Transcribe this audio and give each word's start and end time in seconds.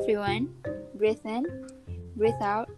everyone. 0.00 0.48
Breathe 0.94 1.20
in, 1.24 1.44
breathe 2.16 2.40
out, 2.40 2.70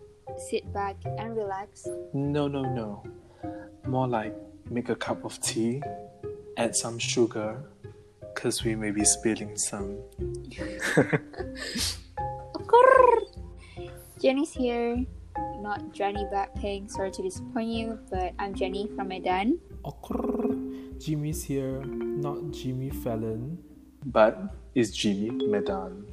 sit 0.51 0.73
back 0.73 0.97
and 1.05 1.37
relax. 1.37 1.87
No, 2.13 2.49
no, 2.49 2.63
no. 2.63 3.05
More 3.87 4.09
like 4.09 4.35
make 4.71 4.89
a 4.89 4.97
cup 4.97 5.25
of 5.25 5.41
tea, 5.41 5.83
add 6.57 6.75
some 6.75 6.99
sugar, 6.99 7.63
because 8.35 8.65
we 8.65 8.75
may 8.75 8.91
be 8.91 9.05
spilling 9.05 9.57
some. 9.57 9.99
Jenny's 14.21 14.53
here. 14.53 15.05
Not 15.61 15.93
Jenny 15.93 16.25
Blackpink, 16.27 16.91
sorry 16.91 17.13
to 17.13 17.23
disappoint 17.23 17.69
you, 17.69 17.99
but 18.11 18.35
I'm 18.39 18.53
Jenny 18.55 18.91
from 18.97 19.09
Medan. 19.09 19.59
Jimmy's 20.99 21.45
here, 21.45 21.83
not 21.87 22.51
Jimmy 22.51 22.91
Fallon. 22.91 23.59
But 24.05 24.55
it's 24.75 24.91
Jimmy 24.91 25.31
Medan. 25.47 26.05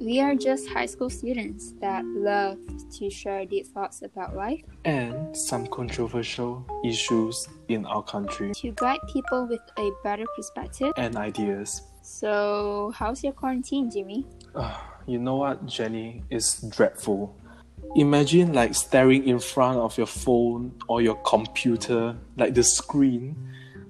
We 0.00 0.20
are 0.20 0.34
just 0.34 0.68
high 0.68 0.86
school 0.86 1.08
students 1.08 1.72
that 1.80 2.04
love 2.04 2.58
to 2.98 3.10
share 3.10 3.46
deep 3.46 3.66
thoughts 3.66 4.02
about 4.02 4.34
life, 4.36 4.60
And 4.84 5.34
some 5.36 5.66
controversial 5.68 6.66
issues 6.84 7.46
in 7.68 7.86
our 7.86 8.02
country 8.02 8.52
to 8.54 8.72
guide 8.72 8.98
people 9.12 9.46
with 9.46 9.60
a 9.78 9.90
better 10.02 10.26
perspective. 10.36 10.92
and 10.96 11.16
ideas. 11.16 11.82
So, 12.02 12.92
how's 12.94 13.24
your 13.24 13.32
quarantine, 13.32 13.90
Jimmy? 13.90 14.26
Ah, 14.54 14.98
you 15.06 15.18
know 15.18 15.36
what, 15.36 15.64
Jenny? 15.66 16.22
Is 16.28 16.62
dreadful. 16.68 17.34
Imagine 17.96 18.52
like 18.52 18.74
staring 18.74 19.26
in 19.26 19.38
front 19.38 19.78
of 19.78 19.96
your 19.96 20.06
phone 20.06 20.72
or 20.88 21.00
your 21.00 21.16
computer, 21.22 22.16
like 22.36 22.54
the 22.54 22.62
screen 22.64 23.36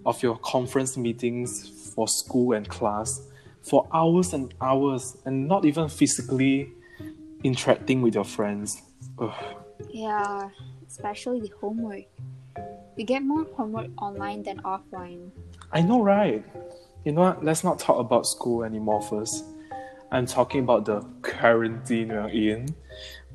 of 0.07 0.23
your 0.23 0.37
conference 0.39 0.97
meetings 0.97 1.93
for 1.95 2.07
school 2.07 2.53
and 2.53 2.69
class 2.69 3.21
for 3.65 3.89
hours 3.93 4.35
and 4.35 4.55
hours 4.61 5.17
and 5.25 5.49
not 5.49 5.65
even 5.65 5.89
physically 5.89 6.71
interacting 7.43 8.03
with 8.03 8.15
your 8.15 8.25
friends. 8.25 8.83
Ugh. 9.19 9.33
Yeah, 9.91 10.51
especially 10.87 11.41
the 11.41 11.53
homework. 11.61 12.05
We 12.97 13.05
get 13.05 13.23
more 13.23 13.45
homework 13.57 13.91
online 14.01 14.43
than 14.43 14.61
offline. 14.63 15.31
I 15.73 15.83
know, 15.83 16.03
right? 16.03 16.45
You 17.05 17.13
know 17.13 17.23
what? 17.23 17.45
Let's 17.45 17.65
not 17.65 17.79
talk 17.79 17.99
about 17.99 18.27
school 18.27 18.65
anymore 18.65 19.03
first. 19.03 19.45
I'm 20.13 20.27
talking 20.27 20.61
about 20.61 20.85
the 20.85 21.01
quarantine 21.23 22.09
we're 22.09 22.29
in. 22.29 22.69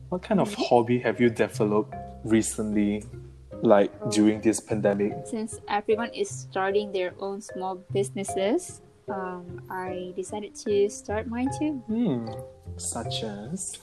What 0.09 0.21
kind 0.23 0.39
of 0.39 0.49
mm-hmm. 0.49 0.63
hobby 0.63 0.99
have 0.99 1.19
you 1.19 1.29
developed 1.29 1.93
recently, 2.23 3.03
like 3.61 3.91
during 4.11 4.41
this 4.41 4.59
pandemic? 4.59 5.13
Since 5.25 5.59
everyone 5.67 6.09
is 6.13 6.29
starting 6.29 6.91
their 6.91 7.13
own 7.19 7.41
small 7.41 7.75
businesses, 7.91 8.81
um, 9.09 9.61
I 9.69 10.13
decided 10.15 10.55
to 10.65 10.89
start 10.89 11.27
mine 11.27 11.49
too. 11.57 11.81
Hmm, 11.87 12.29
such 12.77 13.23
as? 13.23 13.77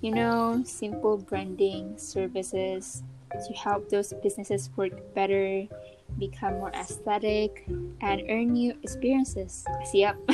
You 0.00 0.12
know, 0.12 0.62
simple 0.64 1.18
branding 1.18 1.98
services 1.98 3.02
to 3.32 3.52
help 3.54 3.88
those 3.88 4.12
businesses 4.22 4.70
work 4.76 5.14
better, 5.14 5.66
become 6.18 6.54
more 6.54 6.70
aesthetic, 6.70 7.64
and 8.00 8.22
earn 8.28 8.52
new 8.52 8.74
experiences. 8.82 9.64
Yep. 9.92 10.16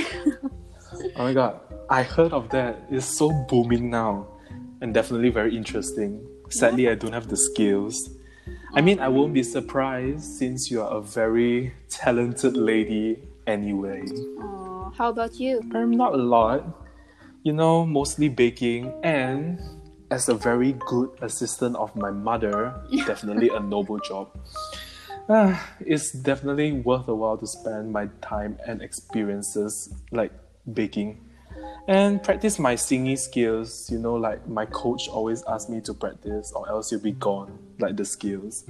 Oh 1.16 1.24
my 1.24 1.32
god, 1.34 1.60
I 1.90 2.04
heard 2.04 2.32
of 2.32 2.50
that. 2.50 2.86
It's 2.88 3.04
so 3.04 3.32
booming 3.48 3.90
now 3.90 4.28
and 4.80 4.94
definitely 4.94 5.30
very 5.30 5.56
interesting. 5.56 6.24
Sadly, 6.50 6.88
I 6.88 6.94
don't 6.94 7.12
have 7.12 7.26
the 7.26 7.36
skills. 7.36 8.10
I 8.74 8.80
mean, 8.80 9.00
I 9.00 9.08
won't 9.08 9.34
be 9.34 9.42
surprised 9.42 10.24
since 10.38 10.70
you 10.70 10.82
are 10.82 10.98
a 10.98 11.00
very 11.00 11.74
talented 11.88 12.56
lady 12.56 13.18
anyway. 13.46 14.04
oh, 14.38 14.92
how 14.96 15.10
about 15.10 15.38
you? 15.40 15.60
Um, 15.74 15.90
not 15.90 16.14
a 16.14 16.18
lot. 16.18 16.64
You 17.42 17.52
know, 17.52 17.84
mostly 17.84 18.28
baking 18.28 18.92
and 19.02 19.60
as 20.10 20.28
a 20.28 20.34
very 20.34 20.72
good 20.86 21.10
assistant 21.20 21.76
of 21.76 21.94
my 21.96 22.10
mother, 22.10 22.74
definitely 23.06 23.50
a 23.50 23.60
noble 23.60 23.98
job. 23.98 24.30
Ah, 25.28 25.72
it's 25.80 26.12
definitely 26.12 26.72
worth 26.72 27.08
a 27.08 27.14
while 27.14 27.38
to 27.38 27.46
spend 27.46 27.92
my 27.92 28.08
time 28.20 28.58
and 28.66 28.82
experiences 28.82 29.94
like 30.10 30.32
baking 30.72 31.20
and 31.88 32.22
practice 32.22 32.58
my 32.58 32.74
singing 32.74 33.16
skills. 33.16 33.88
You 33.90 33.98
know, 33.98 34.14
like 34.14 34.46
my 34.48 34.66
coach 34.66 35.08
always 35.08 35.42
asks 35.48 35.68
me 35.70 35.80
to 35.82 35.94
practice, 35.94 36.52
or 36.54 36.68
else 36.68 36.90
you'll 36.92 37.00
be 37.00 37.12
gone, 37.12 37.58
like 37.78 37.96
the 37.96 38.04
skills. 38.04 38.64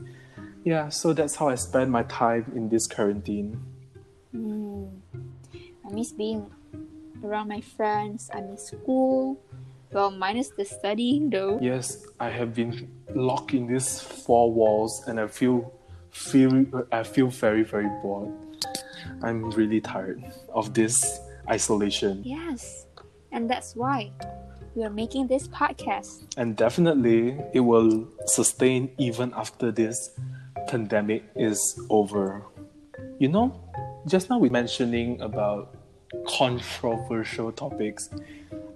Yeah, 0.65 0.89
so 0.89 1.13
that's 1.13 1.37
how 1.37 1.49
I 1.49 1.57
spend 1.57 1.91
my 1.91 2.05
time 2.05 2.53
in 2.55 2.69
this 2.69 2.87
quarantine. 2.87 3.61
I 5.94 5.97
miss 5.97 6.10
being 6.12 6.50
around 7.22 7.47
my 7.47 7.60
friends. 7.60 8.28
I 8.34 8.41
miss 8.41 8.66
school. 8.66 9.38
Well, 9.93 10.10
minus 10.10 10.49
the 10.49 10.65
studying 10.65 11.31
though. 11.31 11.60
Yes, 11.62 12.05
I 12.19 12.31
have 12.31 12.53
been 12.53 12.91
locked 13.15 13.55
in 13.55 13.69
these 13.69 14.00
four 14.00 14.50
walls, 14.53 15.04
and 15.06 15.21
I 15.21 15.28
feel 15.28 15.72
feel 16.10 16.66
I 16.91 17.04
feel 17.04 17.28
very 17.28 17.62
very 17.62 17.87
bored. 18.03 18.33
I'm 19.22 19.53
really 19.53 19.81
tired 19.81 20.21
of 20.53 20.75
this 20.75 21.21
isolation, 21.49 22.22
Yes, 22.25 22.87
and 23.31 23.49
that's 23.49 23.77
why 23.77 24.10
we 24.75 24.83
are 24.83 24.91
making 24.91 25.28
this 25.28 25.47
podcast. 25.47 26.27
and 26.37 26.56
definitely 26.56 27.38
it 27.53 27.60
will 27.60 28.09
sustain 28.27 28.91
even 28.99 29.33
after 29.37 29.71
this 29.71 30.10
pandemic 30.66 31.22
is 31.37 31.78
over. 31.88 32.43
You 33.21 33.28
know, 33.28 33.54
just 34.09 34.28
now 34.28 34.38
we 34.38 34.49
mentioning 34.50 35.21
about 35.21 35.84
controversial 36.27 37.53
topics. 37.53 38.11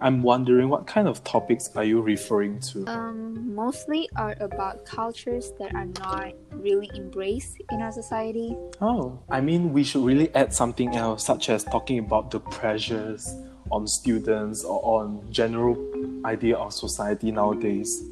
I'm 0.00 0.22
wondering 0.22 0.68
what 0.68 0.86
kind 0.86 1.08
of 1.08 1.24
topics 1.24 1.70
are 1.74 1.82
you 1.82 2.00
referring 2.00 2.60
to? 2.60 2.86
Um, 2.86 3.54
mostly 3.54 4.08
are 4.16 4.36
about 4.40 4.84
cultures 4.84 5.52
that 5.58 5.74
are 5.74 5.86
not 5.86 6.34
really 6.52 6.88
embraced 6.94 7.60
in 7.72 7.82
our 7.82 7.90
society. 7.90 8.56
Oh, 8.80 9.18
I 9.28 9.40
mean, 9.40 9.72
we 9.72 9.82
should 9.82 10.04
really 10.04 10.32
add 10.34 10.54
something 10.54 10.94
else, 10.94 11.24
such 11.24 11.50
as 11.50 11.64
talking 11.64 11.98
about 11.98 12.30
the 12.30 12.38
pressures 12.38 13.34
on 13.72 13.86
students 13.86 14.64
or 14.64 15.00
on 15.00 15.26
general 15.32 15.76
idea 16.24 16.56
of 16.56 16.72
society 16.72 17.32
nowadays. 17.32 18.02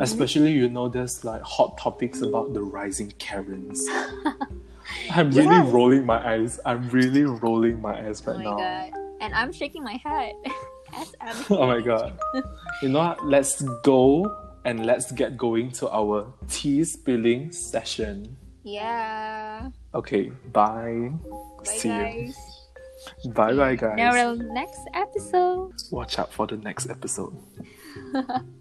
Especially, 0.00 0.52
you 0.52 0.68
know, 0.68 0.88
there's 0.88 1.24
like 1.24 1.42
hot 1.42 1.78
topics 1.78 2.22
about 2.22 2.54
the 2.54 2.62
rising 2.62 3.12
Karens. 3.18 3.86
I'm 5.10 5.30
really 5.30 5.56
Yes. 5.62 5.68
rolling 5.72 6.06
my 6.06 6.18
eyes. 6.34 6.60
I'm 6.64 6.88
really 6.90 7.24
rolling 7.24 7.80
my 7.80 7.98
eyes 8.06 8.24
right 8.26 8.36
Oh 8.36 8.38
my 8.38 8.44
now. 8.44 8.56
god! 8.56 8.90
And 9.20 9.34
I'm 9.34 9.52
shaking 9.52 9.82
my 9.84 9.98
head. 10.04 10.34
Oh 11.50 11.66
my 11.68 11.80
god. 11.80 12.18
You 12.82 12.88
know 12.88 12.98
what? 12.98 13.24
Let's 13.24 13.62
go 13.84 14.26
and 14.64 14.84
let's 14.84 15.12
get 15.12 15.36
going 15.36 15.70
to 15.78 15.88
our 15.88 16.32
tea 16.48 16.82
spilling 16.84 17.52
session. 17.52 18.36
Yeah. 18.64 19.70
Okay, 19.94 20.30
bye. 20.52 21.10
Bye 21.22 21.64
See 21.64 21.88
guys. 21.88 22.36
you. 23.24 23.32
Bye 23.32 23.54
bye, 23.54 23.76
guys. 23.76 23.96
Now, 23.96 24.34
next 24.34 24.80
episode. 24.94 25.72
Watch 25.92 26.18
out 26.18 26.32
for 26.32 26.46
the 26.48 26.56
next 26.56 26.90
episode. 26.90 27.38